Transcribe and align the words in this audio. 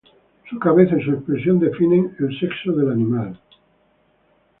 La 0.51 0.57
cabeza 0.57 0.97
y 0.99 1.03
su 1.05 1.11
expresión 1.11 1.59
define 1.59 2.09
el 2.17 2.39
sexo 2.39 2.71
del 2.71 2.89
animal. 2.89 3.37